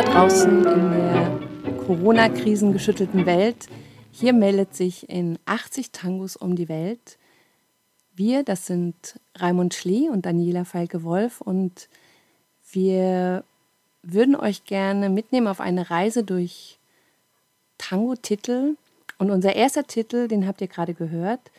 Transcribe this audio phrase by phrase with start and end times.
[0.00, 3.66] draußen in der Corona-Krisen geschüttelten Welt.
[4.10, 7.18] Hier meldet sich in 80 Tangos um die Welt.
[8.14, 11.90] Wir, das sind Raimund Schlee und Daniela Falke-Wolf und
[12.70, 13.44] wir
[14.02, 16.78] würden euch gerne mitnehmen auf eine Reise durch
[17.76, 18.76] Tango-Titel.
[19.18, 21.50] Und unser erster Titel, den habt ihr gerade gehört,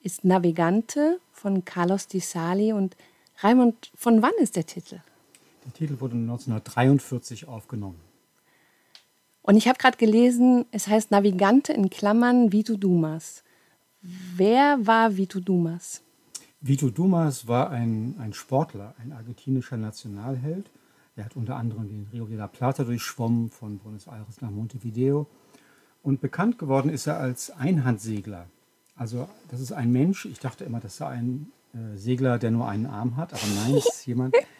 [0.00, 2.72] ist Navigante von Carlos Di Sali.
[2.72, 2.96] Und
[3.40, 4.98] Raimund, von wann ist der Titel?
[5.68, 8.00] Der Titel wurde 1943 aufgenommen.
[9.42, 13.44] Und ich habe gerade gelesen, es heißt Navigante in Klammern Vito Dumas.
[14.00, 16.00] Wer war Vito Dumas?
[16.62, 20.70] Vito Dumas war ein, ein Sportler, ein argentinischer Nationalheld.
[21.16, 25.26] Er hat unter anderem den Rio de la Plata durchschwommen, von Buenos Aires nach Montevideo.
[26.02, 28.46] Und bekannt geworden ist er als Einhandsegler.
[28.96, 32.66] Also das ist ein Mensch, ich dachte immer, das sei ein äh, Segler, der nur
[32.66, 34.34] einen Arm hat, aber nein, es ist jemand,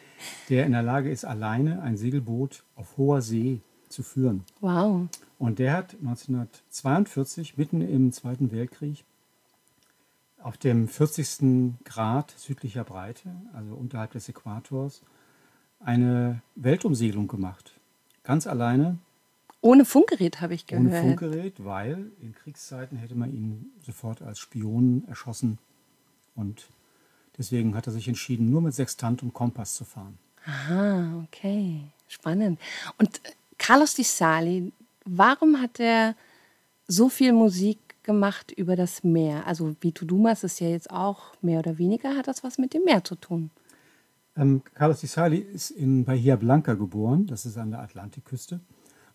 [0.49, 4.45] der in der Lage ist, alleine ein Segelboot auf hoher See zu führen.
[4.61, 5.09] Wow.
[5.39, 9.05] Und der hat 1942, mitten im Zweiten Weltkrieg,
[10.43, 11.75] auf dem 40.
[11.85, 15.03] Grad südlicher Breite, also unterhalb des Äquators,
[15.81, 17.73] eine Weltumsegelung gemacht.
[18.23, 18.99] Ganz alleine.
[19.61, 20.87] Ohne Funkgerät habe ich gehört.
[20.87, 25.59] Ohne Funkgerät, weil in Kriegszeiten hätte man ihn sofort als Spion erschossen.
[26.35, 26.69] Und
[27.39, 30.19] deswegen hat er sich entschieden, nur mit Sextant und Kompass zu fahren.
[30.45, 31.83] Aha, okay.
[32.09, 32.59] Spannend.
[32.99, 33.21] Und
[33.59, 34.73] Carlos Di Sali,
[35.05, 36.15] warum hat er
[36.87, 39.47] so viel Musik gemacht über das Meer?
[39.47, 42.85] Also Vito Dumas ist ja jetzt auch mehr oder weniger, hat das was mit dem
[42.85, 43.51] Meer zu tun?
[44.37, 48.61] Ähm, Carlos Di Sali ist in Bahia Blanca geboren, das ist an der Atlantikküste.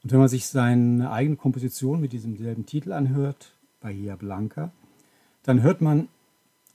[0.03, 4.71] Und wenn man sich seine eigene Komposition mit diesem selben Titel anhört, Bahia Blanca,
[5.43, 6.09] dann hört man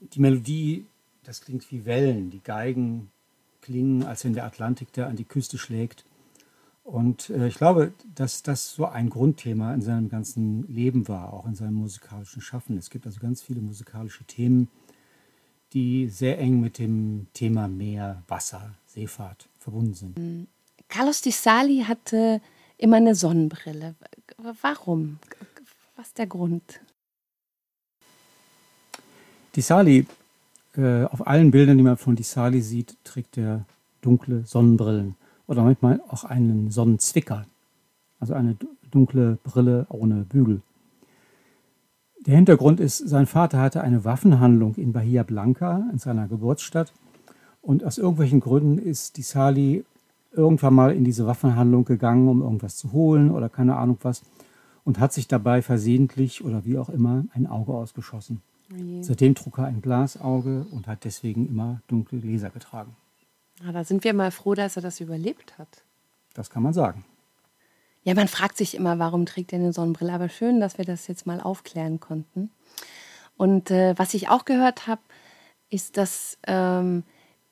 [0.01, 0.87] die Melodie,
[1.29, 3.11] das klingt wie Wellen, die Geigen
[3.61, 6.07] klingen, als wenn der Atlantik da an die Küste schlägt.
[6.85, 11.45] Und äh, ich glaube, dass das so ein Grundthema in seinem ganzen Leben war, auch
[11.45, 12.79] in seinem musikalischen Schaffen.
[12.79, 14.71] Es gibt also ganz viele musikalische Themen,
[15.75, 20.49] die sehr eng mit dem Thema Meer, Wasser, Seefahrt verbunden sind.
[20.89, 22.41] Carlos Di Sali hatte
[22.79, 23.97] immer eine Sonnenbrille.
[24.63, 25.19] Warum?
[25.95, 26.81] Was ist der Grund?
[29.55, 30.07] Di Sali,
[30.77, 33.65] äh, auf allen Bildern, die man von Di Sali sieht, trägt er
[34.01, 37.47] dunkle Sonnenbrillen oder manchmal auch einen Sonnenzwicker,
[38.21, 38.57] also eine
[38.91, 40.63] dunkle Brille ohne Bügel.
[42.27, 46.93] Der Hintergrund ist, sein Vater hatte eine Waffenhandlung in Bahia Blanca, in seiner Geburtsstadt.
[47.63, 49.85] Und aus irgendwelchen Gründen ist die Sali
[50.33, 54.23] irgendwann mal in diese Waffenhandlung gegangen, um irgendwas zu holen oder keine Ahnung was.
[54.85, 58.43] Und hat sich dabei versehentlich oder wie auch immer ein Auge ausgeschossen.
[58.71, 62.97] Oh Seitdem trug er ein Glasauge und hat deswegen immer dunkle Gläser getragen.
[63.63, 65.85] Na, da sind wir mal froh, dass er das überlebt hat.
[66.35, 67.05] Das kann man sagen.
[68.05, 70.13] Ja, man fragt sich immer, warum trägt er eine Sonnenbrille.
[70.13, 72.51] Aber schön, dass wir das jetzt mal aufklären konnten.
[73.37, 75.01] Und äh, was ich auch gehört habe,
[75.71, 77.05] ist, dass ähm,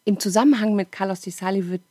[0.04, 1.83] im Zusammenhang mit Carlos Di Sali wird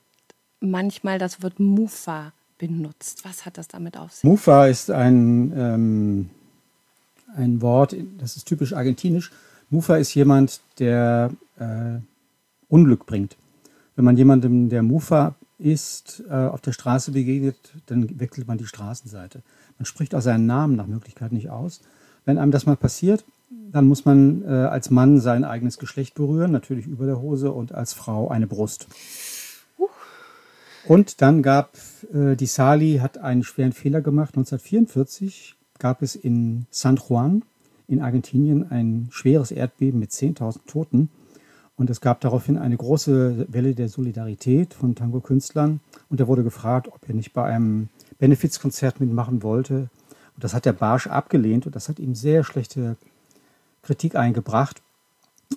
[0.60, 3.26] manchmal das Wort Mufa benutzt.
[3.26, 4.24] Was hat das damit auf sich?
[4.24, 6.30] Mufa ist ein, ähm,
[7.36, 9.32] ein Wort, das ist typisch argentinisch.
[9.70, 12.00] Mufa ist jemand, der äh,
[12.68, 13.38] Unglück bringt.
[13.96, 18.66] Wenn man jemandem, der Mufa ist, äh, auf der Straße begegnet, dann wechselt man die
[18.66, 19.42] Straßenseite.
[19.78, 21.82] Man spricht auch seinen Namen nach Möglichkeit nicht aus.
[22.26, 23.24] Wenn einem das mal passiert,
[23.72, 27.74] dann muss man äh, als Mann sein eigenes Geschlecht berühren, natürlich über der Hose, und
[27.74, 28.88] als Frau eine Brust.
[30.88, 31.78] Und dann gab
[32.14, 34.36] äh, die Sali hat einen schweren Fehler gemacht.
[34.36, 37.44] 1944 gab es in San Juan
[37.88, 41.10] in Argentinien ein schweres Erdbeben mit 10.000 Toten.
[41.78, 45.82] Und es gab daraufhin eine große Welle der Solidarität von Tango-Künstlern.
[46.10, 49.90] Und er wurde gefragt, ob er nicht bei einem Benefizkonzert mitmachen wollte.
[50.36, 52.96] Und das hat der Barsch abgelehnt und das hat ihm sehr schlechte
[53.82, 54.82] Kritik eingebracht.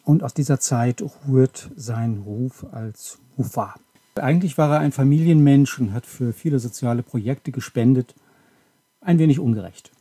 [0.04, 3.74] Und aus dieser Zeit rührt sein Ruf als Hufa.
[4.16, 8.14] Eigentlich war er ein Familienmensch und hat für viele soziale Projekte gespendet.
[9.00, 9.92] Ein wenig ungerecht.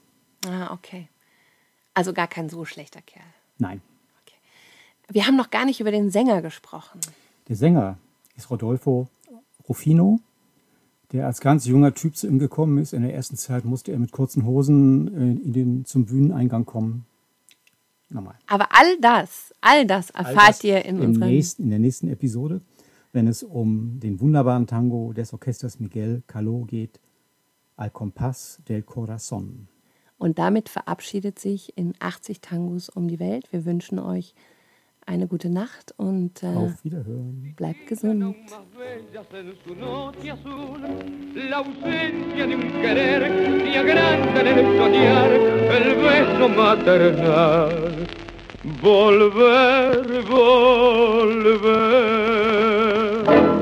[0.45, 1.09] Ah, okay.
[1.93, 3.25] Also gar kein so schlechter Kerl.
[3.57, 3.81] Nein.
[5.09, 6.99] Wir haben noch gar nicht über den Sänger gesprochen.
[7.47, 7.97] Der Sänger
[8.35, 9.07] ist Rodolfo
[9.67, 10.19] Rufino,
[11.13, 12.93] der als ganz junger Typ zu ihm gekommen ist.
[12.93, 17.05] In der ersten Zeit musste er mit kurzen Hosen äh, in den, zum Bühneneingang kommen.
[18.09, 18.35] Normal.
[18.47, 22.09] Aber all das, all das erfahrt all das ihr in, unserem nächsten, in der nächsten
[22.09, 22.61] Episode,
[23.13, 26.99] wenn es um den wunderbaren Tango des Orchesters Miguel Caló geht,
[27.77, 29.67] Al Compás del Corazón.
[30.17, 33.51] Und damit verabschiedet sich in 80 Tangos um die Welt.
[33.51, 34.33] Wir wünschen euch
[35.05, 37.53] eine gute Nacht und äh, Auf Wiederhören.
[37.55, 38.35] bleibt gesund.
[48.81, 50.03] Volver,
[53.27, 53.56] volver.